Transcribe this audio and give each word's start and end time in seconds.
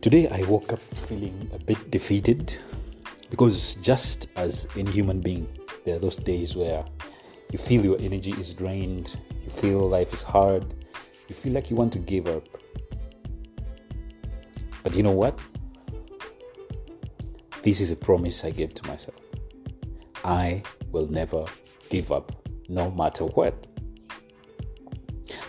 Today 0.00 0.28
I 0.28 0.40
woke 0.44 0.72
up 0.72 0.80
feeling 0.80 1.50
a 1.52 1.58
bit 1.58 1.90
defeated 1.90 2.56
because, 3.28 3.74
just 3.82 4.28
as 4.34 4.66
any 4.74 4.90
human 4.90 5.20
being, 5.20 5.46
there 5.84 5.96
are 5.96 5.98
those 5.98 6.16
days 6.16 6.56
where 6.56 6.82
you 7.52 7.58
feel 7.58 7.84
your 7.84 8.00
energy 8.00 8.32
is 8.32 8.54
drained, 8.54 9.18
you 9.44 9.50
feel 9.50 9.86
life 9.86 10.14
is 10.14 10.22
hard, 10.22 10.74
you 11.28 11.34
feel 11.34 11.52
like 11.52 11.68
you 11.68 11.76
want 11.76 11.92
to 11.92 11.98
give 11.98 12.28
up. 12.28 12.48
But 14.82 14.96
you 14.96 15.02
know 15.02 15.12
what? 15.12 15.38
This 17.60 17.82
is 17.82 17.90
a 17.90 17.96
promise 17.96 18.42
I 18.42 18.52
gave 18.52 18.72
to 18.76 18.86
myself. 18.88 19.20
I 20.24 20.62
will 20.92 21.08
never 21.08 21.44
give 21.90 22.10
up, 22.10 22.32
no 22.70 22.90
matter 22.90 23.26
what. 23.26 23.66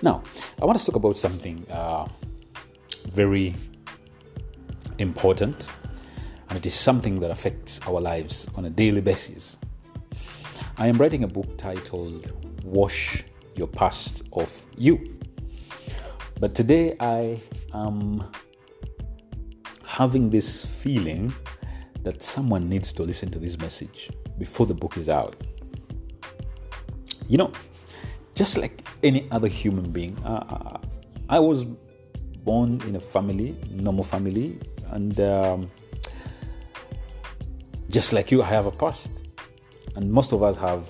Now, 0.01 0.23
I 0.61 0.65
want 0.65 0.77
to 0.77 0.85
talk 0.85 0.97
about 0.97 1.15
something 1.15 1.65
uh, 1.71 2.05
very 3.13 3.55
important, 5.01 5.67
and 6.49 6.57
it 6.57 6.65
is 6.65 6.73
something 6.73 7.19
that 7.19 7.31
affects 7.31 7.79
our 7.87 7.99
lives 7.99 8.47
on 8.55 8.65
a 8.65 8.69
daily 8.69 9.01
basis. 9.01 9.57
I 10.77 10.87
am 10.87 10.97
writing 10.97 11.23
a 11.23 11.27
book 11.27 11.57
titled 11.57 12.31
Wash 12.63 13.23
Your 13.55 13.67
Past 13.67 14.23
Off 14.31 14.65
You. 14.77 15.19
But 16.39 16.55
today 16.55 16.95
I 16.99 17.39
am 17.73 18.23
having 19.85 20.29
this 20.29 20.65
feeling 20.65 21.33
that 22.03 22.23
someone 22.23 22.69
needs 22.69 22.91
to 22.93 23.03
listen 23.03 23.29
to 23.31 23.39
this 23.39 23.59
message 23.59 24.09
before 24.37 24.65
the 24.65 24.73
book 24.73 24.97
is 24.97 25.09
out. 25.09 25.35
You 27.27 27.37
know, 27.37 27.51
just 28.33 28.57
like 28.57 28.83
any 29.03 29.27
other 29.31 29.47
human 29.47 29.91
being, 29.91 30.17
uh, 30.23 30.79
I 31.29 31.39
was 31.39 31.65
born 32.43 32.81
in 32.87 32.95
a 32.95 32.99
family, 32.99 33.55
normal 33.71 34.03
family, 34.03 34.57
and 34.91 35.19
um, 35.19 35.71
just 37.89 38.13
like 38.13 38.31
you, 38.31 38.41
I 38.41 38.47
have 38.47 38.65
a 38.65 38.71
past. 38.71 39.27
And 39.95 40.11
most 40.11 40.31
of 40.31 40.41
us 40.41 40.55
have 40.57 40.89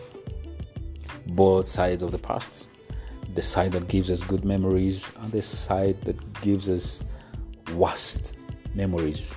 both 1.28 1.66
sides 1.66 2.04
of 2.04 2.12
the 2.12 2.20
past 2.20 2.68
the 3.36 3.42
side 3.42 3.72
that 3.72 3.88
gives 3.88 4.12
us 4.12 4.22
good 4.22 4.44
memories, 4.44 5.10
and 5.22 5.32
the 5.32 5.42
side 5.42 6.00
that 6.02 6.42
gives 6.42 6.70
us 6.70 7.04
worst 7.76 8.34
memories. 8.76 9.34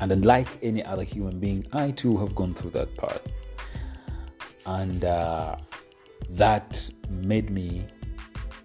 And 0.00 0.12
unlike 0.12 0.48
any 0.62 0.84
other 0.84 1.02
human 1.02 1.38
being, 1.38 1.66
I 1.72 1.90
too 1.90 2.16
have 2.18 2.34
gone 2.34 2.54
through 2.54 2.70
that 2.70 2.96
part. 2.96 3.22
And 4.66 5.04
uh, 5.04 5.56
that 6.30 6.90
made 7.08 7.50
me 7.50 7.86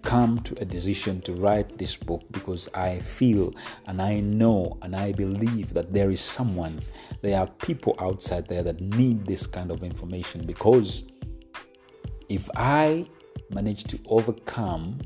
come 0.02 0.38
to 0.40 0.60
a 0.60 0.64
decision 0.64 1.20
to 1.22 1.34
write 1.34 1.78
this 1.78 1.96
book 1.96 2.22
because 2.30 2.68
I 2.74 2.98
feel 3.00 3.54
and 3.86 4.00
I 4.02 4.20
know 4.20 4.78
and 4.82 4.94
I 4.94 5.12
believe 5.12 5.72
that 5.74 5.92
there 5.92 6.10
is 6.10 6.20
someone, 6.20 6.80
there 7.22 7.38
are 7.38 7.46
people 7.46 7.94
outside 7.98 8.46
there 8.46 8.62
that 8.62 8.80
need 8.80 9.26
this 9.26 9.46
kind 9.46 9.70
of 9.70 9.82
information 9.82 10.44
because 10.44 11.04
if 12.28 12.48
I 12.56 13.08
manage 13.50 13.84
to 13.84 13.98
overcome, 14.06 14.98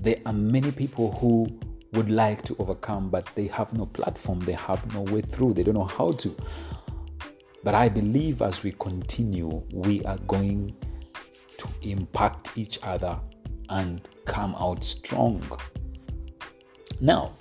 there 0.00 0.16
are 0.26 0.32
many 0.32 0.70
people 0.70 1.12
who 1.12 1.46
would 1.92 2.10
like 2.10 2.42
to 2.42 2.56
overcome, 2.58 3.08
but 3.08 3.28
they 3.34 3.46
have 3.46 3.72
no 3.72 3.86
platform, 3.86 4.40
they 4.40 4.52
have 4.52 4.92
no 4.92 5.02
way 5.02 5.20
through, 5.20 5.54
they 5.54 5.62
don't 5.62 5.74
know 5.74 5.84
how 5.84 6.12
to. 6.12 6.36
But 7.62 7.74
I 7.74 7.88
believe 7.88 8.42
as 8.42 8.62
we 8.62 8.72
continue, 8.72 9.62
we 9.72 10.04
are 10.04 10.18
going 10.18 10.76
to 11.58 11.68
impact 11.82 12.50
each 12.56 12.78
other 12.82 13.18
and 13.68 14.08
come 14.24 14.54
out 14.58 14.84
strong. 14.84 15.42
Now, 17.00 17.32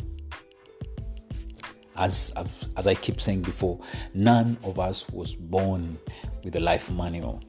as 1.96 2.34
as 2.76 2.88
I 2.88 2.96
keep 2.96 3.22
saying 3.22 3.42
before, 3.42 3.80
none 4.14 4.58
of 4.64 4.80
us 4.80 5.08
was 5.10 5.36
born 5.36 5.98
with 6.44 6.56
a 6.56 6.60
life 6.60 6.90
manual. 6.92 7.42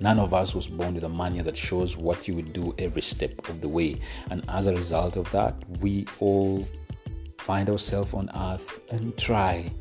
None 0.00 0.18
of 0.18 0.34
us 0.34 0.52
was 0.52 0.66
born 0.66 0.94
with 0.94 1.04
a 1.04 1.08
manual 1.08 1.44
that 1.44 1.56
shows 1.56 1.96
what 1.96 2.26
you 2.26 2.34
would 2.34 2.52
do 2.52 2.74
every 2.78 3.02
step 3.02 3.48
of 3.48 3.60
the 3.60 3.68
way. 3.68 4.00
And 4.30 4.44
as 4.48 4.66
a 4.66 4.74
result 4.74 5.16
of 5.16 5.30
that, 5.30 5.54
we 5.80 6.06
all 6.18 6.66
find 7.38 7.70
ourselves 7.70 8.12
on 8.12 8.28
earth 8.34 8.80
and 8.90 9.16
try 9.16 9.72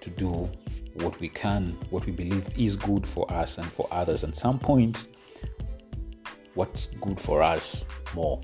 to 0.00 0.10
do 0.10 0.50
what 0.94 1.18
we 1.20 1.28
can, 1.28 1.76
what 1.90 2.04
we 2.04 2.10
believe 2.12 2.48
is 2.58 2.74
good 2.74 3.06
for 3.06 3.30
us 3.32 3.58
and 3.58 3.66
for 3.66 3.86
others. 3.92 4.24
At 4.24 4.34
some 4.34 4.58
point, 4.58 5.06
what's 6.54 6.86
good 6.86 7.20
for 7.20 7.42
us 7.42 7.84
more. 8.14 8.40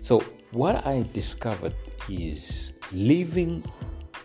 So, 0.00 0.20
what 0.52 0.86
I 0.86 1.04
discovered 1.12 1.74
is 2.08 2.72
living 2.92 3.64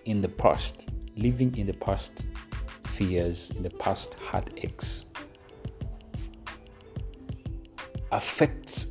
in 0.06 0.22
the 0.22 0.30
past, 0.30 0.86
living 1.18 1.58
in 1.58 1.68
the 1.68 1.74
past 1.74 2.24
fears, 2.86 3.50
in 3.52 3.64
the 3.64 3.70
past 3.70 4.14
heartaches 4.16 5.06
affects 8.12 8.88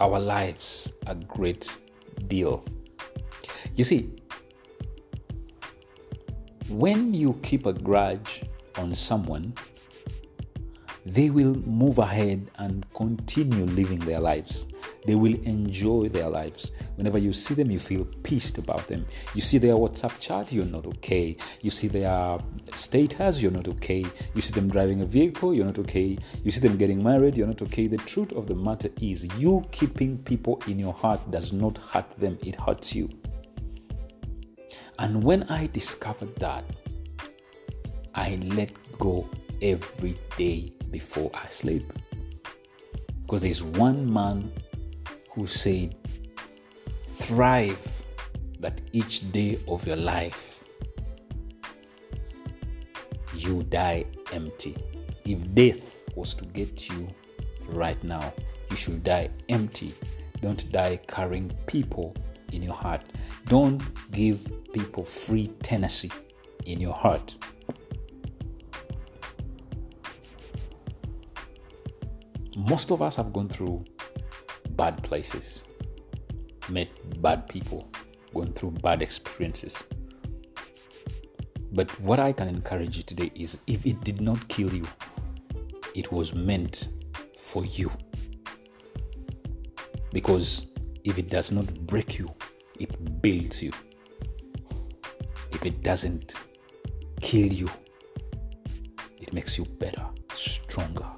our 0.00 0.18
lives 0.18 0.92
a 1.06 1.14
great 1.14 1.76
deal. 2.26 2.64
You 3.74 3.84
see, 3.84 4.10
when 6.68 7.14
you 7.14 7.38
keep 7.42 7.66
a 7.66 7.72
grudge 7.72 8.42
on 8.76 8.94
someone, 8.94 9.52
they 11.08 11.30
will 11.30 11.54
move 11.54 11.98
ahead 11.98 12.50
and 12.56 12.84
continue 12.92 13.64
living 13.64 13.98
their 14.00 14.20
lives. 14.20 14.66
They 15.06 15.14
will 15.14 15.34
enjoy 15.42 16.08
their 16.10 16.28
lives. 16.28 16.70
Whenever 16.96 17.16
you 17.16 17.32
see 17.32 17.54
them, 17.54 17.70
you 17.70 17.78
feel 17.78 18.04
pissed 18.22 18.58
about 18.58 18.86
them. 18.88 19.06
You 19.34 19.40
see 19.40 19.56
their 19.56 19.74
WhatsApp 19.74 20.20
chat, 20.20 20.52
you're 20.52 20.66
not 20.66 20.86
okay. 20.86 21.36
You 21.62 21.70
see 21.70 21.88
their 21.88 22.38
status, 22.74 23.40
you're 23.40 23.50
not 23.50 23.68
okay. 23.68 24.04
You 24.34 24.42
see 24.42 24.52
them 24.52 24.68
driving 24.68 25.00
a 25.00 25.06
vehicle, 25.06 25.54
you're 25.54 25.64
not 25.64 25.78
okay. 25.78 26.18
You 26.44 26.50
see 26.50 26.60
them 26.60 26.76
getting 26.76 27.02
married, 27.02 27.38
you're 27.38 27.46
not 27.46 27.62
okay. 27.62 27.86
The 27.86 27.96
truth 27.98 28.32
of 28.32 28.46
the 28.46 28.54
matter 28.54 28.90
is, 29.00 29.26
you 29.38 29.64
keeping 29.70 30.18
people 30.18 30.62
in 30.66 30.78
your 30.78 30.92
heart 30.92 31.30
does 31.30 31.54
not 31.54 31.78
hurt 31.78 32.10
them, 32.18 32.38
it 32.42 32.56
hurts 32.56 32.94
you. 32.94 33.08
And 34.98 35.24
when 35.24 35.44
I 35.44 35.68
discovered 35.68 36.36
that, 36.36 36.64
I 38.14 38.36
let 38.42 38.72
go 38.98 39.28
every 39.62 40.16
day 40.36 40.72
before 40.90 41.30
I 41.34 41.46
sleep. 41.48 41.92
Because 43.22 43.42
there's 43.42 43.62
one 43.62 44.10
man 44.10 44.52
who 45.32 45.46
said, 45.46 45.94
Thrive 47.12 48.02
that 48.60 48.80
each 48.92 49.30
day 49.32 49.58
of 49.68 49.86
your 49.86 49.96
life 49.96 50.58
you 53.34 53.62
die 53.64 54.04
empty. 54.32 54.76
If 55.24 55.54
death 55.54 56.02
was 56.14 56.34
to 56.34 56.44
get 56.46 56.88
you 56.88 57.08
right 57.68 58.02
now, 58.02 58.32
you 58.70 58.76
should 58.76 59.04
die 59.04 59.30
empty. 59.48 59.94
Don't 60.40 60.70
die 60.72 61.00
carrying 61.06 61.50
people 61.66 62.14
in 62.52 62.62
your 62.62 62.74
heart. 62.74 63.02
Don't 63.46 63.82
give 64.10 64.46
people 64.72 65.04
free 65.04 65.48
tenancy 65.62 66.10
in 66.66 66.80
your 66.80 66.94
heart. 66.94 67.36
Most 72.68 72.90
of 72.90 73.00
us 73.00 73.16
have 73.16 73.32
gone 73.32 73.48
through 73.48 73.82
bad 74.70 75.02
places, 75.02 75.64
met 76.68 76.88
bad 77.22 77.48
people, 77.48 77.90
gone 78.34 78.52
through 78.52 78.72
bad 78.72 79.00
experiences. 79.00 79.82
But 81.72 81.90
what 82.00 82.18
I 82.18 82.32
can 82.32 82.46
encourage 82.46 82.98
you 82.98 83.02
today 83.02 83.32
is 83.34 83.56
if 83.66 83.86
it 83.86 84.02
did 84.02 84.20
not 84.20 84.48
kill 84.48 84.72
you, 84.74 84.86
it 85.94 86.12
was 86.12 86.34
meant 86.34 86.88
for 87.38 87.64
you. 87.64 87.90
Because 90.12 90.66
if 91.04 91.18
it 91.18 91.30
does 91.30 91.50
not 91.50 91.66
break 91.86 92.18
you, 92.18 92.28
it 92.78 93.22
builds 93.22 93.62
you. 93.62 93.72
If 95.52 95.64
it 95.64 95.82
doesn't 95.82 96.34
kill 97.22 97.46
you, 97.46 97.70
it 99.20 99.32
makes 99.32 99.56
you 99.56 99.64
better, 99.64 100.06
stronger 100.34 101.17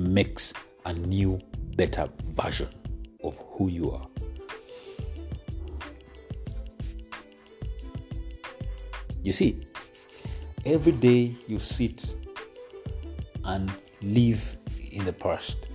makes 0.00 0.54
a 0.86 0.92
new, 0.92 1.38
better 1.76 2.08
version 2.24 2.68
of 3.22 3.38
who 3.52 3.68
you 3.68 3.90
are. 3.90 4.06
You 9.22 9.32
see, 9.32 9.60
every 10.64 10.92
day 10.92 11.34
you 11.46 11.58
sit 11.58 12.14
and 13.44 13.70
live 14.02 14.56
in 14.90 15.04
the 15.04 15.12
past, 15.12 15.68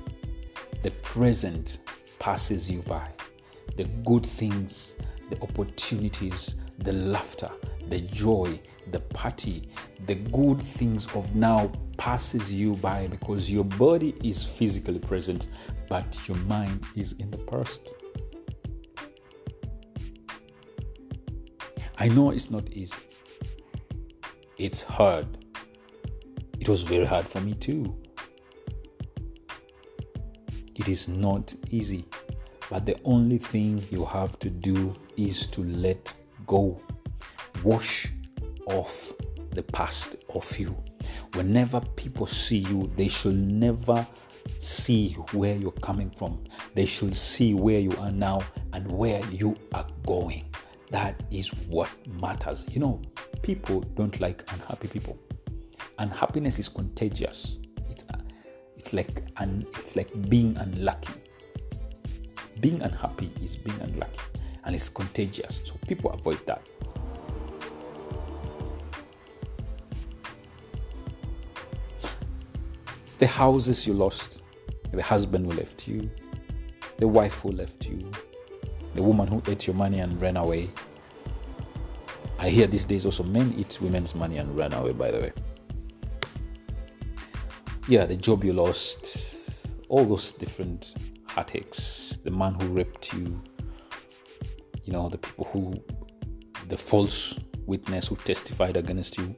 the 0.81 0.91
present 0.91 1.77
passes 2.17 2.69
you 2.69 2.81
by. 2.81 3.07
The 3.75 3.83
good 4.05 4.25
things, 4.25 4.95
the 5.29 5.39
opportunities, 5.41 6.55
the 6.79 6.93
laughter, 6.93 7.51
the 7.89 7.99
joy, 7.99 8.59
the 8.91 8.99
party, 8.99 9.69
the 10.05 10.15
good 10.15 10.61
things 10.61 11.07
of 11.15 11.35
now 11.35 11.71
passes 11.97 12.53
you 12.53 12.75
by 12.75 13.07
because 13.07 13.51
your 13.51 13.63
body 13.63 14.15
is 14.23 14.43
physically 14.43 14.99
present, 14.99 15.49
but 15.89 16.17
your 16.27 16.37
mind 16.39 16.83
is 16.95 17.13
in 17.13 17.31
the 17.31 17.37
past. 17.37 17.81
I 21.97 22.09
know 22.09 22.31
it's 22.31 22.51
not 22.51 22.69
easy. 22.71 22.97
It's 24.57 24.83
hard. 24.83 25.45
It 26.59 26.67
was 26.67 26.81
very 26.81 27.05
hard 27.05 27.25
for 27.25 27.39
me 27.41 27.53
too. 27.53 27.95
It 30.75 30.89
is 30.89 31.07
not 31.07 31.55
easy. 31.69 32.05
But 32.69 32.85
the 32.85 32.97
only 33.05 33.37
thing 33.37 33.83
you 33.91 34.03
have 34.05 34.39
to 34.39 34.49
do 34.49 34.95
is 35.17 35.47
to 35.47 35.63
let 35.63 36.11
go. 36.45 36.81
Wash 37.65 38.07
off 38.67 39.11
the 39.49 39.63
past 39.63 40.17
of 40.35 40.59
you. 40.59 40.77
Whenever 41.33 41.81
people 41.95 42.27
see 42.27 42.59
you, 42.59 42.91
they 42.95 43.07
should 43.07 43.35
never 43.35 44.05
see 44.59 45.13
where 45.31 45.55
you're 45.55 45.71
coming 45.71 46.11
from. 46.11 46.43
They 46.75 46.85
should 46.85 47.15
see 47.15 47.55
where 47.55 47.79
you 47.79 47.91
are 47.97 48.11
now 48.11 48.43
and 48.73 48.85
where 48.91 49.19
you 49.31 49.57
are 49.73 49.87
going. 50.05 50.45
That 50.91 51.19
is 51.31 51.47
what 51.65 51.89
matters. 52.21 52.67
You 52.69 52.81
know, 52.81 53.01
people 53.41 53.79
don't 53.95 54.19
like 54.21 54.43
unhappy 54.53 54.87
people. 54.87 55.17
Unhappiness 55.97 56.59
is 56.59 56.69
contagious. 56.69 57.57
It's 57.89 58.05
uh, 58.13 58.19
it's 58.77 58.93
like 58.93 59.23
it's 59.39 59.95
like 59.95 60.29
being 60.29 60.55
unlucky. 60.57 61.15
Being 62.59 62.83
unhappy 62.83 63.31
is 63.41 63.55
being 63.55 63.81
unlucky 63.81 64.19
and 64.65 64.75
it's 64.75 64.87
contagious. 64.87 65.61
So 65.65 65.73
people 65.87 66.11
avoid 66.11 66.45
that. 66.45 66.61
The 73.17 73.27
houses 73.27 73.87
you 73.87 73.93
lost, 73.93 74.43
the 74.91 75.01
husband 75.01 75.45
who 75.45 75.57
left 75.57 75.87
you, 75.87 76.09
the 76.97 77.07
wife 77.07 77.39
who 77.41 77.51
left 77.51 77.85
you, 77.85 78.11
the 78.93 79.01
woman 79.01 79.27
who 79.27 79.41
ate 79.47 79.67
your 79.67 79.75
money 79.75 79.99
and 79.99 80.21
ran 80.21 80.37
away. 80.37 80.69
I 82.37 82.49
hear 82.49 82.67
these 82.67 82.83
days 82.83 83.05
also 83.05 83.23
men 83.23 83.53
eat 83.57 83.79
women's 83.81 84.15
money 84.15 84.37
and 84.37 84.57
run 84.57 84.73
away, 84.73 84.91
by 84.91 85.11
the 85.11 85.19
way. 85.19 85.33
Yeah, 87.87 88.05
the 88.05 88.17
job 88.17 88.43
you 88.43 88.51
lost, 88.51 89.67
all 89.87 90.03
those 90.03 90.33
different 90.33 90.95
heartaches, 91.25 92.17
the 92.23 92.31
man 92.31 92.55
who 92.55 92.67
raped 92.67 93.13
you, 93.13 93.41
you 94.83 94.91
know, 94.91 95.07
the 95.07 95.17
people 95.17 95.45
who, 95.53 95.73
the 96.67 96.77
false 96.77 97.39
witness 97.65 98.07
who 98.07 98.15
testified 98.17 98.77
against 98.77 99.17
you, 99.17 99.35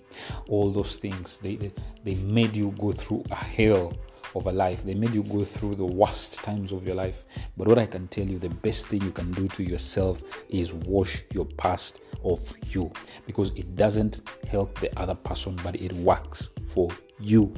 all 0.50 0.71
those 0.71 0.97
things, 0.97 1.38
they, 1.38 1.56
they, 1.56 1.71
they 2.03 2.15
made 2.15 2.56
you 2.56 2.71
go 2.79 2.91
through 2.91 3.24
a 3.31 3.35
hell 3.35 3.94
of 4.35 4.47
a 4.47 4.51
life. 4.51 4.83
They 4.83 4.94
made 4.94 5.13
you 5.13 5.24
go 5.24 5.44
through 5.44 5.75
the 5.75 5.85
worst 5.85 6.35
times 6.35 6.71
of 6.71 6.85
your 6.85 6.95
life. 6.95 7.25
But 7.56 7.68
what 7.68 7.79
I 7.79 7.85
can 7.85 8.07
tell 8.07 8.25
you, 8.25 8.39
the 8.39 8.50
best 8.50 8.88
thing 8.88 9.01
you 9.01 9.12
can 9.12 9.31
do 9.31 9.47
to 9.50 9.63
yourself 9.63 10.24
is 10.50 10.74
wash 10.74 11.24
your 11.33 11.45
past 11.45 12.00
off 12.24 12.53
you 12.74 12.91
because 13.25 13.51
it 13.56 13.75
doesn't 13.75 14.21
help 14.47 14.80
the 14.80 14.97
other 15.00 15.15
person, 15.15 15.57
but 15.63 15.75
it 15.81 15.94
works 15.94 16.50
for 16.73 16.89
you. 17.19 17.53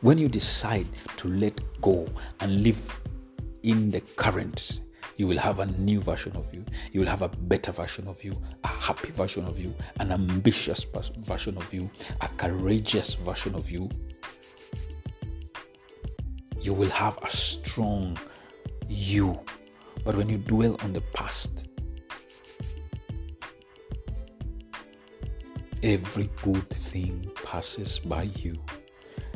When 0.00 0.16
you 0.16 0.28
decide 0.28 0.86
to 1.16 1.28
let 1.28 1.60
go 1.80 2.06
and 2.38 2.62
live 2.62 3.00
in 3.64 3.90
the 3.90 4.00
current, 4.00 4.80
you 5.18 5.26
will 5.26 5.38
have 5.38 5.58
a 5.58 5.66
new 5.66 6.00
version 6.00 6.34
of 6.36 6.54
you. 6.54 6.64
You 6.92 7.00
will 7.00 7.08
have 7.08 7.22
a 7.22 7.28
better 7.28 7.72
version 7.72 8.06
of 8.06 8.22
you, 8.22 8.40
a 8.62 8.68
happy 8.68 9.10
version 9.10 9.44
of 9.46 9.58
you, 9.58 9.74
an 9.98 10.12
ambitious 10.12 10.86
version 11.18 11.56
of 11.56 11.74
you, 11.74 11.90
a 12.20 12.28
courageous 12.28 13.14
version 13.14 13.56
of 13.56 13.68
you. 13.68 13.90
You 16.60 16.72
will 16.72 16.90
have 16.90 17.18
a 17.22 17.30
strong 17.30 18.16
you. 18.88 19.38
But 20.04 20.14
when 20.14 20.28
you 20.28 20.38
dwell 20.38 20.76
on 20.84 20.92
the 20.92 21.00
past, 21.00 21.66
every 25.82 26.30
good 26.42 26.70
thing 26.70 27.28
passes 27.44 27.98
by 27.98 28.22
you. 28.36 28.54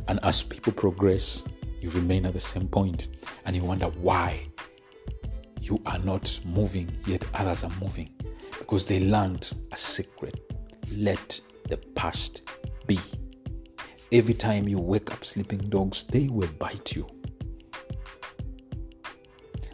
And 0.06 0.20
as 0.22 0.42
people 0.44 0.72
progress, 0.72 1.42
you 1.80 1.90
remain 1.90 2.24
at 2.24 2.34
the 2.34 2.40
same 2.40 2.68
point 2.68 3.08
and 3.44 3.56
you 3.56 3.64
wonder 3.64 3.86
why 3.86 4.46
you 5.62 5.80
are 5.86 5.98
not 5.98 6.40
moving, 6.44 6.90
yet 7.06 7.24
others 7.34 7.62
are 7.62 7.72
moving 7.80 8.10
because 8.58 8.86
they 8.86 9.00
learned 9.00 9.50
a 9.70 9.76
secret. 9.76 10.40
Let 10.92 11.40
the 11.68 11.76
past 11.94 12.42
be. 12.86 12.98
Every 14.10 14.34
time 14.34 14.68
you 14.68 14.78
wake 14.78 15.12
up 15.12 15.24
sleeping 15.24 15.70
dogs, 15.70 16.04
they 16.04 16.28
will 16.28 16.50
bite 16.58 16.94
you. 16.94 17.06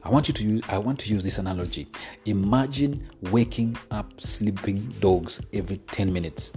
I 0.05 0.11
want 0.11 0.29
you 0.29 0.35
to 0.35 0.45
use 0.45 0.63
I 0.69 0.79
want 0.79 0.99
to 1.01 1.11
use 1.11 1.23
this 1.23 1.39
analogy. 1.39 1.89
Imagine 2.27 3.09
waking 3.31 3.77
up 3.91 4.21
sleeping 4.21 4.79
dogs 5.01 5.41
every 5.53 5.79
10 5.79 6.13
minutes. 6.13 6.53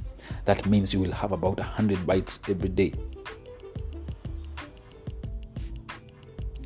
That 0.45 0.65
means 0.65 0.93
you 0.93 0.99
will 0.99 1.11
have 1.11 1.31
about 1.31 1.57
100 1.57 2.05
bites 2.05 2.39
every 2.47 2.69
day. 2.69 2.93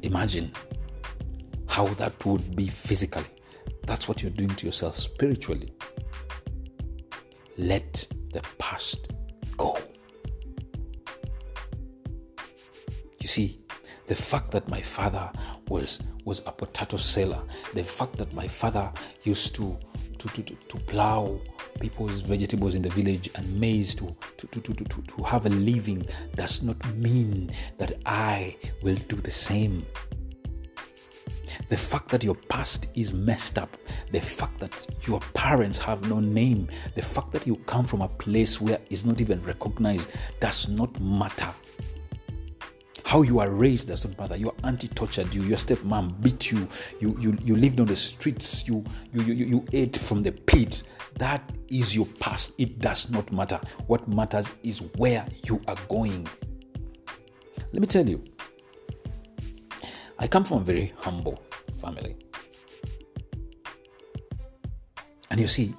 Imagine 0.03 0.51
how 1.75 1.87
that 1.95 2.25
would 2.25 2.55
be 2.55 2.67
physically. 2.67 3.25
That's 3.85 4.07
what 4.07 4.21
you're 4.21 4.31
doing 4.31 4.55
to 4.55 4.65
yourself 4.65 4.95
spiritually. 4.95 5.73
Let 7.57 8.07
the 8.31 8.41
past 8.57 9.11
go. 9.57 9.77
You 13.19 13.27
see, 13.27 13.59
the 14.07 14.15
fact 14.15 14.51
that 14.51 14.69
my 14.69 14.81
father 14.81 15.29
was 15.67 15.99
was 16.23 16.41
a 16.45 16.51
potato 16.53 16.95
seller, 16.95 17.43
the 17.73 17.83
fact 17.83 18.15
that 18.19 18.33
my 18.33 18.47
father 18.47 18.89
used 19.23 19.53
to 19.55 19.75
to, 20.17 20.29
to, 20.29 20.55
to, 20.55 20.77
plow 20.87 21.39
people's 21.79 22.21
vegetables 22.21 22.73
in 22.73 22.81
the 22.81 22.89
village 22.89 23.29
and 23.35 23.59
maize 23.59 23.93
to, 23.93 24.15
to, 24.37 24.47
to, 24.47 24.61
to, 24.61 24.73
to, 24.73 25.01
to 25.01 25.23
have 25.23 25.45
a 25.45 25.49
living 25.49 26.03
does 26.35 26.63
not 26.63 26.77
mean 26.95 27.51
that 27.77 27.99
I 28.07 28.55
will 28.81 28.95
do 29.07 29.17
the 29.17 29.29
same. 29.29 29.85
The 31.69 31.77
fact 31.77 32.09
that 32.09 32.23
your 32.23 32.35
past 32.35 32.87
is 32.93 33.13
messed 33.13 33.57
up, 33.57 33.75
the 34.11 34.21
fact 34.21 34.59
that 34.59 34.73
your 35.07 35.19
parents 35.33 35.77
have 35.77 36.09
no 36.09 36.19
name, 36.19 36.69
the 36.95 37.01
fact 37.01 37.31
that 37.31 37.45
you 37.47 37.55
come 37.65 37.85
from 37.85 38.01
a 38.01 38.07
place 38.07 38.59
where 38.61 38.79
it's 38.89 39.05
not 39.05 39.21
even 39.21 39.41
recognized 39.43 40.11
does 40.39 40.67
not 40.67 40.99
matter. 40.99 41.49
How 43.05 43.21
you 43.21 43.39
are 43.39 43.49
raised 43.49 43.89
doesn't 43.89 44.17
matter. 44.17 44.35
Your 44.35 44.53
auntie 44.63 44.87
tortured 44.87 45.33
you, 45.33 45.43
your 45.43 45.57
stepmom 45.57 46.19
beat 46.21 46.51
you, 46.51 46.67
you, 46.99 47.15
you, 47.19 47.37
you 47.43 47.55
lived 47.55 47.79
on 47.79 47.85
the 47.85 47.95
streets, 47.95 48.67
you, 48.67 48.83
you, 49.13 49.21
you, 49.21 49.45
you 49.45 49.65
ate 49.73 49.95
from 49.95 50.23
the 50.23 50.31
pit. 50.31 50.81
That 51.17 51.47
is 51.69 51.95
your 51.95 52.07
past. 52.19 52.53
It 52.57 52.79
does 52.79 53.09
not 53.09 53.31
matter. 53.31 53.59
What 53.87 54.07
matters 54.07 54.51
is 54.63 54.79
where 54.97 55.25
you 55.47 55.61
are 55.67 55.77
going. 55.87 56.27
Let 57.71 57.79
me 57.79 57.87
tell 57.87 58.09
you, 58.09 58.23
I 60.25 60.27
come 60.27 60.43
from 60.43 60.57
a 60.57 60.61
very 60.61 60.91
humble 60.97 61.39
family. 61.79 62.15
And 65.29 65.39
you 65.39 65.45
see, 65.45 65.75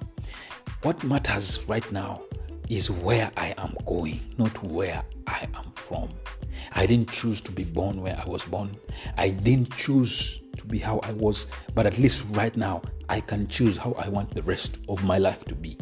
what 0.83 1.03
matters 1.03 1.61
right 1.67 1.91
now 1.91 2.21
is 2.69 2.89
where 2.89 3.29
I 3.35 3.53
am 3.57 3.75
going, 3.85 4.21
not 4.37 4.63
where 4.63 5.03
I 5.27 5.49
am 5.53 5.69
from. 5.73 6.11
I 6.71 6.85
didn't 6.85 7.11
choose 7.11 7.41
to 7.41 7.51
be 7.51 7.65
born 7.65 8.01
where 8.01 8.17
I 8.17 8.25
was 8.25 8.45
born. 8.45 8.77
I 9.17 9.31
didn't 9.31 9.75
choose 9.75 10.39
to 10.55 10.65
be 10.65 10.79
how 10.79 10.99
I 10.99 11.11
was, 11.11 11.47
but 11.75 11.85
at 11.85 11.97
least 11.97 12.23
right 12.29 12.55
now, 12.55 12.83
I 13.09 13.19
can 13.19 13.49
choose 13.49 13.77
how 13.77 13.97
I 13.99 14.07
want 14.07 14.33
the 14.33 14.43
rest 14.43 14.77
of 14.87 15.03
my 15.03 15.17
life 15.17 15.43
to 15.43 15.55
be. 15.55 15.77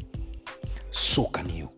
So 0.89 1.25
can 1.25 1.49
you. 1.49 1.69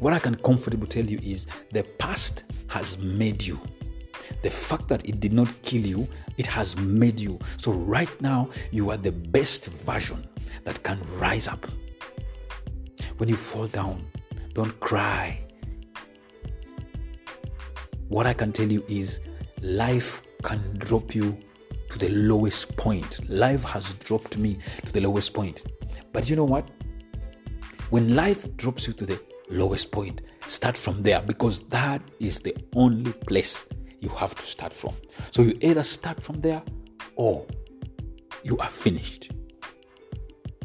What 0.00 0.14
I 0.14 0.18
can 0.18 0.34
comfortably 0.36 0.88
tell 0.88 1.04
you 1.04 1.18
is 1.22 1.46
the 1.72 1.82
past 1.98 2.44
has 2.68 2.96
made 2.98 3.42
you. 3.42 3.60
The 4.42 4.48
fact 4.48 4.88
that 4.88 5.06
it 5.06 5.20
did 5.20 5.34
not 5.34 5.48
kill 5.62 5.82
you, 5.82 6.08
it 6.38 6.46
has 6.46 6.74
made 6.78 7.20
you. 7.20 7.38
So, 7.58 7.72
right 7.72 8.08
now, 8.22 8.48
you 8.70 8.90
are 8.90 8.96
the 8.96 9.12
best 9.12 9.66
version 9.66 10.26
that 10.64 10.82
can 10.82 10.98
rise 11.18 11.48
up. 11.48 11.66
When 13.18 13.28
you 13.28 13.36
fall 13.36 13.66
down, 13.66 14.06
don't 14.54 14.78
cry. 14.80 15.38
What 18.08 18.26
I 18.26 18.32
can 18.32 18.52
tell 18.52 18.72
you 18.72 18.82
is 18.88 19.20
life 19.60 20.22
can 20.42 20.62
drop 20.78 21.14
you 21.14 21.36
to 21.90 21.98
the 21.98 22.08
lowest 22.08 22.74
point. 22.78 23.20
Life 23.28 23.64
has 23.64 23.92
dropped 23.94 24.38
me 24.38 24.58
to 24.86 24.92
the 24.92 25.00
lowest 25.00 25.34
point. 25.34 25.66
But 26.14 26.30
you 26.30 26.36
know 26.36 26.44
what? 26.44 26.70
When 27.90 28.16
life 28.16 28.56
drops 28.56 28.86
you 28.86 28.94
to 28.94 29.04
the 29.04 29.20
lowest 29.50 29.92
point. 29.92 30.22
Start 30.46 30.76
from 30.76 31.02
there 31.02 31.20
because 31.22 31.62
that 31.68 32.02
is 32.18 32.40
the 32.40 32.56
only 32.74 33.12
place 33.12 33.64
you 34.00 34.08
have 34.08 34.34
to 34.34 34.42
start 34.42 34.72
from. 34.72 34.94
So 35.30 35.42
you 35.42 35.58
either 35.60 35.82
start 35.82 36.22
from 36.22 36.40
there 36.40 36.62
or 37.16 37.46
you 38.42 38.56
are 38.58 38.68
finished. 38.68 39.32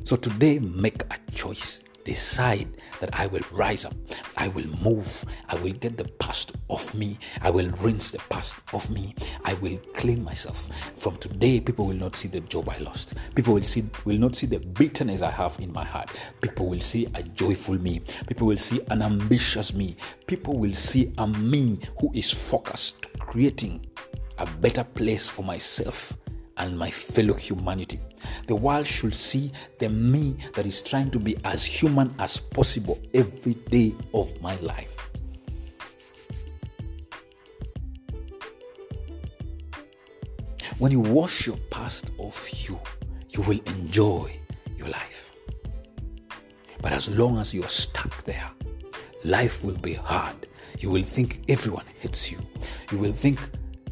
So 0.03 0.15
today, 0.15 0.59
make 0.59 1.01
a 1.11 1.17
choice. 1.31 1.81
Decide 2.05 2.69
that 2.99 3.09
I 3.13 3.25
will 3.25 3.41
rise 3.51 3.83
up. 3.83 3.95
I 4.37 4.47
will 4.49 4.67
move. 4.83 5.25
I 5.49 5.55
will 5.55 5.73
get 5.73 5.97
the 5.97 6.05
past 6.05 6.51
off 6.67 6.93
me. 6.93 7.17
I 7.41 7.49
will 7.49 7.69
rinse 7.81 8.11
the 8.11 8.19
past 8.29 8.55
off 8.71 8.91
me. 8.91 9.15
I 9.43 9.55
will 9.55 9.77
clean 9.95 10.23
myself. 10.23 10.69
From 10.97 11.17
today, 11.17 11.59
people 11.59 11.87
will 11.87 11.95
not 11.95 12.15
see 12.15 12.27
the 12.27 12.41
job 12.41 12.69
I 12.69 12.77
lost. 12.77 13.15
People 13.33 13.55
will 13.55 13.63
see 13.63 13.89
will 14.05 14.19
not 14.19 14.35
see 14.35 14.45
the 14.45 14.59
bitterness 14.59 15.23
I 15.23 15.31
have 15.31 15.59
in 15.59 15.73
my 15.73 15.83
heart. 15.83 16.11
People 16.41 16.67
will 16.67 16.79
see 16.79 17.07
a 17.15 17.23
joyful 17.23 17.79
me. 17.79 18.01
People 18.27 18.45
will 18.45 18.57
see 18.57 18.81
an 18.91 19.01
ambitious 19.01 19.73
me. 19.73 19.97
People 20.27 20.59
will 20.59 20.75
see 20.75 21.11
a 21.17 21.27
me 21.27 21.79
who 21.99 22.11
is 22.13 22.29
focused 22.31 23.01
to 23.01 23.09
creating 23.17 23.83
a 24.37 24.45
better 24.45 24.83
place 24.83 25.27
for 25.27 25.43
myself 25.43 26.13
and 26.57 26.77
my 26.77 26.89
fellow 26.91 27.33
humanity. 27.33 27.99
The 28.47 28.55
world 28.55 28.87
should 28.87 29.13
see 29.13 29.51
the 29.79 29.89
me 29.89 30.37
that 30.53 30.65
is 30.65 30.81
trying 30.81 31.11
to 31.11 31.19
be 31.19 31.37
as 31.43 31.63
human 31.63 32.13
as 32.19 32.37
possible 32.37 32.99
every 33.13 33.53
day 33.53 33.93
of 34.13 34.39
my 34.41 34.55
life. 34.57 35.09
When 40.77 40.91
you 40.91 40.99
wash 40.99 41.47
your 41.47 41.57
past 41.71 42.11
off 42.17 42.67
you, 42.67 42.79
you 43.29 43.41
will 43.41 43.59
enjoy 43.65 44.37
your 44.77 44.89
life. 44.89 45.31
But 46.81 46.91
as 46.91 47.07
long 47.07 47.37
as 47.37 47.53
you 47.53 47.63
are 47.63 47.69
stuck 47.69 48.23
there, 48.25 48.51
life 49.23 49.63
will 49.63 49.77
be 49.77 49.93
hard. 49.93 50.47
You 50.79 50.89
will 50.89 51.03
think 51.03 51.43
everyone 51.47 51.85
hates 51.99 52.29
you. 52.29 52.39
You 52.91 52.97
will 52.97 53.13
think 53.13 53.39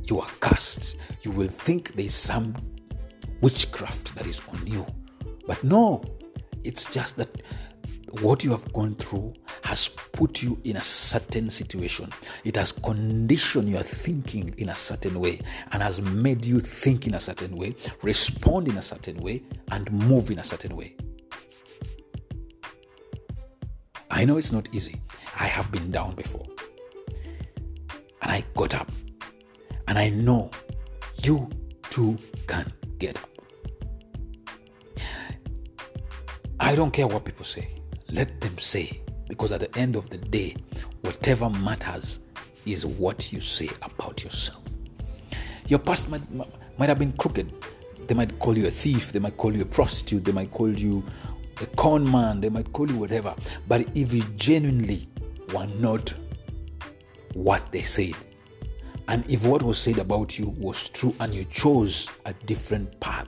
you 0.05 0.19
are 0.19 0.29
cursed. 0.39 0.95
You 1.21 1.31
will 1.31 1.47
think 1.47 1.95
there's 1.95 2.13
some 2.13 2.55
witchcraft 3.41 4.15
that 4.15 4.27
is 4.27 4.41
on 4.49 4.65
you. 4.65 4.85
But 5.47 5.63
no, 5.63 6.03
it's 6.63 6.85
just 6.85 7.17
that 7.17 7.41
what 8.21 8.43
you 8.43 8.51
have 8.51 8.71
gone 8.73 8.95
through 8.95 9.33
has 9.63 9.87
put 9.87 10.43
you 10.43 10.59
in 10.63 10.77
a 10.77 10.81
certain 10.81 11.49
situation. 11.49 12.11
It 12.43 12.55
has 12.57 12.71
conditioned 12.71 13.69
your 13.69 13.81
thinking 13.81 14.53
in 14.57 14.69
a 14.69 14.75
certain 14.75 15.19
way 15.19 15.41
and 15.71 15.81
has 15.81 15.99
made 16.01 16.45
you 16.45 16.59
think 16.59 17.07
in 17.07 17.15
a 17.15 17.19
certain 17.19 17.55
way, 17.55 17.75
respond 18.01 18.67
in 18.67 18.77
a 18.77 18.81
certain 18.81 19.17
way, 19.17 19.41
and 19.71 19.91
move 19.91 20.29
in 20.29 20.39
a 20.39 20.43
certain 20.43 20.75
way. 20.75 20.95
I 24.11 24.25
know 24.25 24.37
it's 24.37 24.51
not 24.51 24.69
easy. 24.71 25.01
I 25.39 25.47
have 25.47 25.71
been 25.71 25.89
down 25.89 26.13
before. 26.13 26.45
And 28.21 28.31
I 28.31 28.43
got 28.55 28.75
up. 28.75 28.91
And 29.87 29.97
I 29.97 30.09
know 30.09 30.51
you 31.23 31.49
too 31.89 32.17
can 32.47 32.71
get 32.99 33.17
up. 33.17 33.29
I 36.59 36.75
don't 36.75 36.91
care 36.91 37.07
what 37.07 37.25
people 37.25 37.45
say. 37.45 37.75
Let 38.09 38.39
them 38.41 38.57
say. 38.57 39.01
Because 39.27 39.51
at 39.51 39.59
the 39.59 39.77
end 39.77 39.95
of 39.95 40.09
the 40.09 40.17
day, 40.17 40.55
whatever 41.01 41.49
matters 41.49 42.19
is 42.65 42.85
what 42.85 43.33
you 43.33 43.41
say 43.41 43.69
about 43.81 44.23
yourself. 44.23 44.63
Your 45.67 45.79
past 45.79 46.09
might, 46.09 46.21
might 46.77 46.89
have 46.89 46.99
been 46.99 47.13
crooked. 47.13 47.51
They 48.07 48.13
might 48.13 48.37
call 48.39 48.57
you 48.57 48.67
a 48.67 48.71
thief. 48.71 49.11
They 49.11 49.19
might 49.19 49.37
call 49.37 49.53
you 49.55 49.61
a 49.61 49.65
prostitute. 49.65 50.25
They 50.25 50.31
might 50.31 50.51
call 50.51 50.69
you 50.69 51.03
a 51.61 51.65
con 51.67 52.09
man. 52.09 52.41
They 52.41 52.49
might 52.49 52.71
call 52.73 52.89
you 52.89 52.97
whatever. 52.97 53.33
But 53.67 53.87
if 53.95 54.13
you 54.13 54.23
genuinely 54.35 55.09
were 55.53 55.67
not 55.67 56.13
what 57.33 57.71
they 57.71 57.81
said, 57.81 58.13
and 59.07 59.29
if 59.29 59.45
what 59.45 59.63
was 59.63 59.77
said 59.77 59.97
about 59.97 60.39
you 60.39 60.49
was 60.57 60.87
true 60.89 61.13
and 61.19 61.33
you 61.33 61.43
chose 61.45 62.09
a 62.25 62.33
different 62.33 62.99
path, 62.99 63.27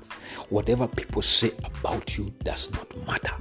whatever 0.50 0.88
people 0.88 1.22
say 1.22 1.52
about 1.64 2.18
you 2.18 2.34
does 2.44 2.72
not 2.72 3.08
matter. 3.08 3.36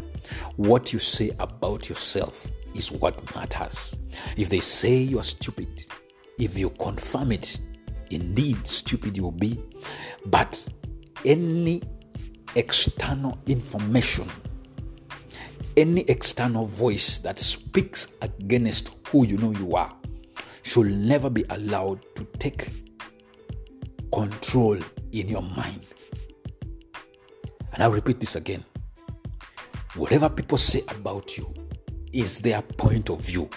What 0.56 0.92
you 0.92 0.98
say 0.98 1.30
about 1.38 1.88
yourself 1.88 2.50
is 2.74 2.90
what 2.90 3.34
matters. 3.36 3.96
If 4.36 4.48
they 4.48 4.60
say 4.60 4.96
you 4.96 5.20
are 5.20 5.24
stupid, 5.24 5.84
if 6.38 6.58
you 6.58 6.70
confirm 6.70 7.30
it, 7.32 7.60
indeed 8.10 8.66
stupid 8.66 9.16
you 9.16 9.22
will 9.24 9.30
be. 9.30 9.62
But 10.26 10.68
any 11.24 11.82
external 12.56 13.38
information, 13.46 14.28
any 15.76 16.02
external 16.02 16.66
voice 16.66 17.18
that 17.18 17.38
speaks 17.38 18.08
against 18.22 18.90
who 19.08 19.24
you 19.24 19.36
know 19.38 19.52
you 19.52 19.76
are, 19.76 19.94
should 20.64 20.90
never 20.90 21.30
be 21.30 21.44
allowed 21.50 22.04
to 22.16 22.24
take 22.38 22.70
control 24.12 24.78
in 25.12 25.28
your 25.28 25.42
mind. 25.42 25.86
And 27.72 27.82
I'll 27.82 27.92
repeat 27.92 28.18
this 28.18 28.34
again. 28.34 28.64
Whatever 29.94 30.28
people 30.28 30.58
say 30.58 30.82
about 30.88 31.36
you 31.36 31.52
is 32.12 32.38
their 32.38 32.62
point 32.62 33.10
of 33.10 33.20
view. 33.20 33.48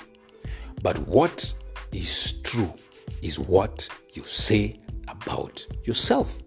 But 0.84 1.00
what 1.08 1.54
is 1.92 2.34
true 2.44 2.74
is 3.22 3.40
what 3.40 3.88
you 4.14 4.24
say 4.24 4.80
about 5.08 5.66
yourself. 5.86 6.38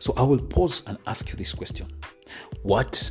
So 0.00 0.12
I 0.16 0.22
will 0.22 0.38
pause 0.40 0.82
and 0.86 0.98
ask 1.06 1.30
you 1.30 1.36
this 1.36 1.54
question 1.54 1.86
What 2.62 3.10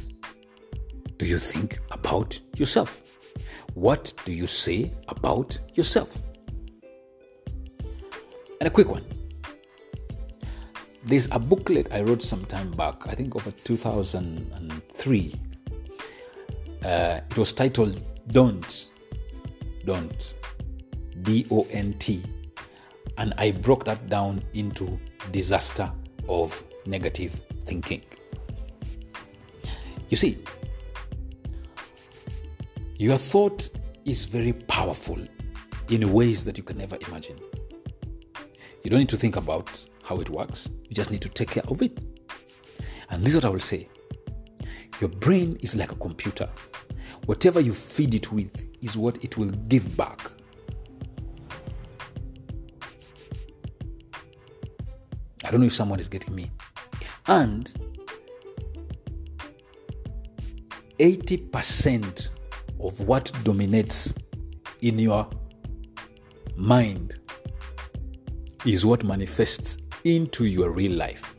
do 1.18 1.25
you 1.25 1.40
think 1.40 1.80
about 1.92 2.40
yourself? 2.56 3.02
What 3.74 4.13
do 4.25 4.34
you 4.34 4.46
say 4.46 4.94
about 5.08 5.58
yourself? 5.74 6.22
And 8.63 8.70
a 8.70 8.72
quick 8.72 8.89
one. 8.89 9.03
There's 11.03 11.27
a 11.32 11.38
booklet 11.38 11.89
I 11.91 12.00
wrote 12.00 12.22
some 12.22 12.46
time 12.46 12.72
back, 12.72 13.05
I 13.08 13.13
think 13.13 13.36
over 13.36 13.51
2003. 13.51 15.36
Uh, 16.82 17.20
it 17.29 17.38
was 17.38 17.51
titled 17.51 18.01
Don't. 18.27 18.88
Don't. 19.84 20.34
D 21.24 21.46
O 21.51 21.67
N 21.72 21.93
T. 22.00 22.24
And 23.17 23.34
I 23.38 23.51
broke 23.51 23.84
that 23.84 24.08
down 24.08 24.41
into 24.53 24.98
disaster 25.32 25.91
of 26.29 26.63
negative 26.86 27.41
thinking. 27.65 28.05
You 30.08 30.15
see, 30.15 30.38
your 32.96 33.17
thought 33.17 33.70
is 34.05 34.24
very 34.24 34.53
powerful 34.53 35.20
in 35.89 36.13
ways 36.13 36.46
that 36.46 36.58
you 36.58 36.63
can 36.63 36.77
never 36.77 36.98
imagine. 37.10 37.36
You 38.84 38.90
don't 38.90 39.00
need 39.00 39.10
to 39.10 39.18
think 39.18 39.38
about 39.38 39.86
how 40.04 40.20
it 40.20 40.30
works, 40.30 40.70
you 40.84 40.96
just 40.96 41.10
need 41.10 41.22
to 41.22 41.30
take 41.30 41.52
care 41.52 41.63
of 41.70 41.82
it. 41.82 42.04
And 43.10 43.24
this 43.24 43.34
is 43.34 43.36
what 43.36 43.46
I 43.46 43.50
will 43.50 43.60
say 43.60 43.90
your 45.00 45.10
brain 45.10 45.58
is 45.62 45.75
like 45.75 45.92
a 45.92 45.96
computer. 45.96 46.50
Whatever 47.25 47.60
you 47.60 47.74
feed 47.74 48.13
it 48.13 48.32
with 48.32 48.66
is 48.82 48.98
what 48.98 49.24
it 49.24 49.38
will 49.38 49.50
give 49.68 49.96
back. 49.98 50.20
I 55.44 55.52
don't 55.52 55.60
know 55.60 55.68
if 55.68 55.75
someone 55.75 56.00
is 56.00 56.08
getting 56.08 56.36
me. 56.36 56.52
And 57.28 57.70
80% 61.00 62.30
of 62.80 63.00
what 63.02 63.32
dominates 63.44 64.13
in 64.82 65.00
your 65.00 65.30
mind 66.56 67.20
is 68.65 68.86
what 68.86 69.03
manifests 69.03 69.77
into 70.03 70.46
your 70.46 70.72
real 70.72 70.93
life. 70.93 71.36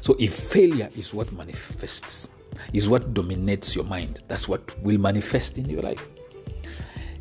So 0.00 0.16
if 0.18 0.34
failure 0.34 0.90
is 0.96 1.12
what 1.12 1.32
manifests, 1.32 2.30
is 2.72 2.88
what 2.88 3.14
dominates 3.14 3.74
your 3.74 3.84
mind, 3.84 4.22
that's 4.28 4.48
what 4.48 4.78
will 4.82 4.98
manifest 4.98 5.58
in 5.58 5.68
your 5.68 5.82
life. 5.82 6.16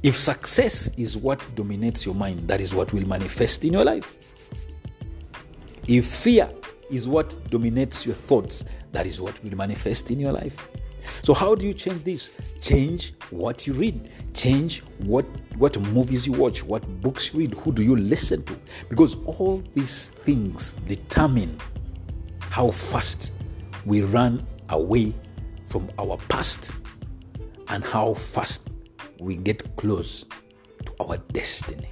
If 0.03 0.17
success 0.17 0.88
is 0.98 1.17
what 1.17 1.46
dominates 1.55 2.05
your 2.05 2.15
mind, 2.15 2.48
that 2.48 2.62
is 2.62 2.74
what 2.74 2.93
will 2.93 3.07
manifest 3.07 3.65
in 3.65 3.74
your 3.74 3.84
life. 3.84 4.15
If 5.88 6.05
fear 6.05 6.50
is 6.91 7.07
what 7.07 7.36
dominates 7.50 8.05
your 8.05 8.15
thoughts, 8.15 8.63
that 8.91 9.05
is 9.05 9.19
what 9.19 9.41
will 9.43 9.55
manifest 9.55 10.12
in 10.12 10.19
your 10.19 10.31
life. 10.31 10.69
So 11.22 11.34
how 11.34 11.56
do 11.56 11.68
you 11.68 11.74
change 11.74 12.04
this? 12.04 12.32
Change 12.62 13.14
what 13.30 13.68
you 13.68 13.74
read. 13.74 14.12
Change 14.34 14.84
what 15.00 15.26
what 15.58 15.80
movies 15.82 16.28
you 16.28 16.34
watch, 16.34 16.64
what 16.64 16.86
books 17.02 17.34
you 17.34 17.40
read, 17.40 17.54
who 17.56 17.72
do 17.72 17.82
you 17.82 17.96
listen 17.96 18.44
to? 18.44 18.56
Because 18.90 19.16
all 19.26 19.64
these 19.74 20.08
things 20.08 20.74
determine 20.88 21.58
how 22.52 22.70
fast 22.70 23.34
we 23.86 24.02
run 24.02 24.46
away 24.70 25.16
from 25.66 25.90
our 25.98 26.18
past 26.30 26.72
and 27.70 27.84
how 27.84 28.14
fast 28.14 28.70
we 29.20 29.36
get 29.36 29.76
close 29.78 30.26
to 30.86 30.94
our 31.00 31.18
destiny. 31.34 31.90